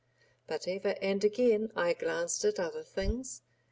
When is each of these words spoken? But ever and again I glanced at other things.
But 0.47 0.67
ever 0.67 0.95
and 0.99 1.23
again 1.23 1.71
I 1.75 1.93
glanced 1.93 2.43
at 2.43 2.59
other 2.59 2.81
things. 2.83 3.43